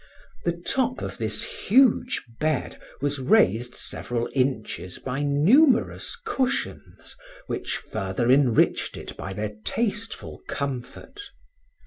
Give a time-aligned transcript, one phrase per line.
[0.45, 8.31] The top of this huge bed was raised several inches by numerous cushions, which further
[8.31, 11.21] enriched it by their tasteful comfort.